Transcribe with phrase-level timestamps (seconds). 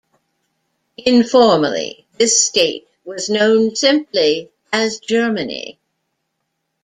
[0.97, 5.77] Informally, this state was known simply as Germany.